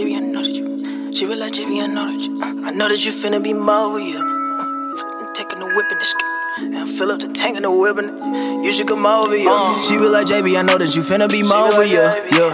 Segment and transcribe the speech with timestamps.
[0.00, 1.12] I know that you.
[1.12, 2.40] She be like JB, I know that you.
[2.40, 4.16] Uh, I know that you finna be more with you.
[4.16, 6.26] Uh, taking the whip in the skirt.
[6.60, 9.78] And fill up the tank in the whip and you should come over, yeah.
[9.86, 12.02] She be like, JB, I know that you finna be more with you,
[12.32, 12.50] yeah.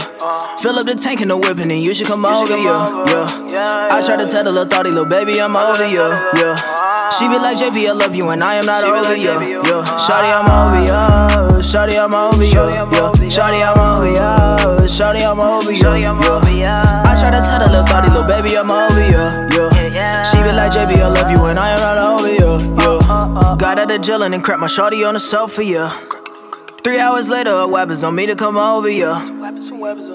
[0.60, 2.86] Fill up the tank in the whip and you should come over, yeah,
[3.48, 3.94] yeah.
[3.94, 6.54] I try to tell the little thotty, little baby, I'm over, yeah, yeah.
[7.16, 9.86] She be like, JB, I love you and I am not over, yeah, yeah.
[10.04, 11.62] Shawty, I'm over, yeah.
[11.64, 13.15] Shawty, I'm over, yeah, yeah.
[23.66, 25.90] Got out of jail and crap my shawty on the sofa, yeah.
[26.84, 29.18] Three hours later, a weapons on me to come over, yeah.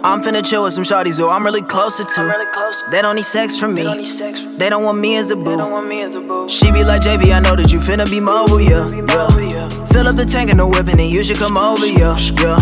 [0.06, 2.48] I'm finna chill with some shawties who oh, I'm really closer to.
[2.92, 3.84] They don't need sex from me.
[3.84, 6.48] They don't want me as a boo.
[6.48, 8.88] She be like, JB, I know that you finna be mobile, yeah.
[8.88, 9.68] yeah.
[9.88, 12.16] Fill up the tank and the whip and you should come over, yeah.
[12.40, 12.56] yeah.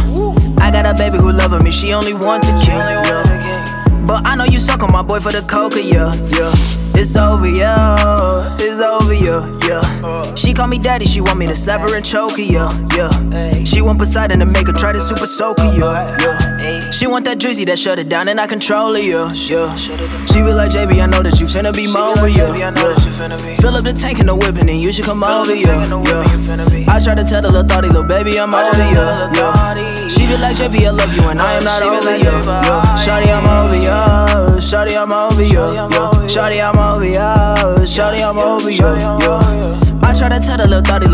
[0.57, 4.01] I got a baby who loving me, she only want the king, yeah.
[4.07, 6.49] But I know you suck on my boy for the coca, yeah, yeah.
[6.98, 8.57] It's over, yeah.
[8.59, 9.88] It's over, yeah, yeah.
[10.36, 13.64] She call me daddy, she want me to slap her and choke her, yeah, yeah.
[13.66, 16.92] She want Poseidon to make her try to super soaker, yeah, yeah.
[16.92, 19.76] She want that drizzy that shut it down and I control her, yeah, yeah.
[19.76, 22.72] She be like, JB, I know that you finna be more, yeah, yeah.
[23.60, 26.88] Fill up the tank and the whip and then you should come over, yeah, yeah.
[26.88, 30.08] I try to tell the little thotty, little baby, I'm over, yeah, yeah.
[30.08, 32.96] She be like, JB, I love you and I am not over, yeah, yeah.
[33.04, 34.58] Shawty, I'm over, yeah.
[34.64, 36.00] Shawty, I'm over, yeah, yeah.
[36.32, 37.55] Shawty, I'm over, yeah.
[37.84, 39.09] Shawty, I'm over, yeah.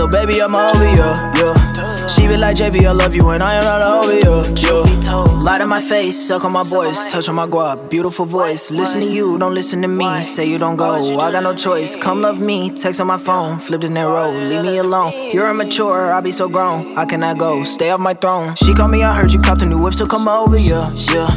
[0.05, 2.07] The baby, I'm over, you, yeah.
[2.07, 5.23] She be like, JB, I love you and I am not over, you, yeah.
[5.41, 8.71] Light in my face, suck on my voice, touch on my guap, beautiful voice.
[8.71, 10.21] Listen to you, don't listen to me.
[10.23, 11.95] Say you don't go, I got no choice.
[11.95, 15.13] Come love me, text on my phone, flipped in that road, leave me alone.
[15.31, 18.55] You're immature, I be so grown, I cannot go, stay off my throne.
[18.55, 21.27] She call me, I heard you copped a new whip, so come over, yeah, yeah.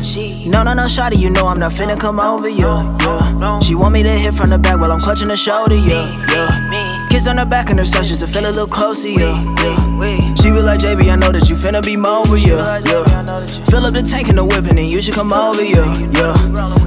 [0.46, 3.60] No, no, no, shawty, you know I'm not finna come over, yeah, yeah.
[3.60, 6.67] She want me to hit from the back while I'm clutching the shoulder, yeah, yeah.
[7.18, 10.34] Kiss on the back and her just to feel a little closer, yeah, yeah.
[10.38, 13.02] She be like, JB, I know that you finna be more, yeah, yeah.
[13.66, 15.82] Fill up the tank in the whip and then you should come over, yeah,
[16.14, 16.30] yeah.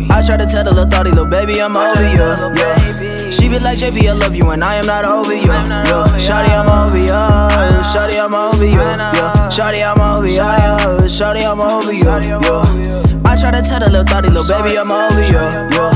[0.08, 3.28] I try to tell the little thotty, little baby, I'm over, yeah, yeah.
[3.28, 6.08] She be like, JB, I love you and I am not over, yeah, yeah.
[6.16, 7.92] Shawty, I'm over, yeah.
[7.92, 9.52] Shawty, I'm over, yeah, yeah.
[9.52, 11.12] Shawty, I'm over, yeah.
[11.12, 13.28] Shawty, I'm over, yeah, yeah.
[13.28, 15.92] I try to tell the little thotty, little baby, I'm over, yeah, yeah.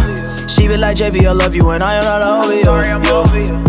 [0.51, 3.64] She be like, JB, I love you and I am not over, yeah, yeah.